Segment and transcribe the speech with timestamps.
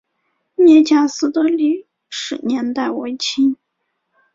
[0.55, 3.55] 聂家寺的历史年代为清。